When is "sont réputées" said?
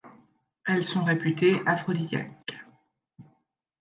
0.83-1.61